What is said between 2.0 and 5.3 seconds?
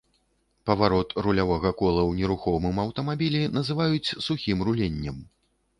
ў нерухомым аўтамабілі называюць сухім руленнем.